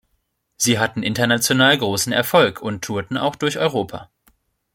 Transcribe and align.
Sie 0.57 0.79
hatten 0.79 1.03
international 1.03 1.77
großen 1.77 2.11
Erfolg 2.11 2.59
und 2.59 2.83
tourten 2.83 3.17
auch 3.17 3.35
durch 3.35 3.59
Europa. 3.59 4.09